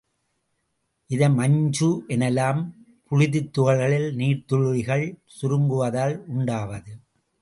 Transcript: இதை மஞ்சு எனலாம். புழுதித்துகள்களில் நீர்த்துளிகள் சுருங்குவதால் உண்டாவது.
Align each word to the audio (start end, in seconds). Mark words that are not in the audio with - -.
இதை 1.09 1.29
மஞ்சு 1.29 1.89
எனலாம். 2.07 2.61
புழுதித்துகள்களில் 3.11 4.09
நீர்த்துளிகள் 4.15 5.05
சுருங்குவதால் 5.41 6.17
உண்டாவது. 6.27 6.93